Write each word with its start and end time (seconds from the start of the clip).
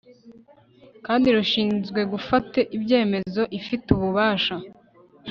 kandi 1.05 1.27
rushinzwe 1.35 1.99
gufata 2.11 2.59
ibyemezo 2.77 3.41
Ifite 3.59 3.87
ububasha 3.95 4.55